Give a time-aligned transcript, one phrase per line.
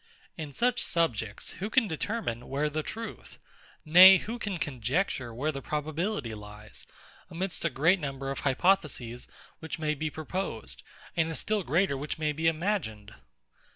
[0.35, 3.37] In such subjects, who can determine, where the truth;
[3.85, 6.87] nay, who can conjecture where the probability lies,
[7.29, 9.27] amidst a great number of hypotheses
[9.59, 10.81] which may be proposed,
[11.15, 13.13] and a still greater which may be imagined?